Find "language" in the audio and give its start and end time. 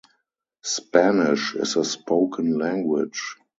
2.57-3.35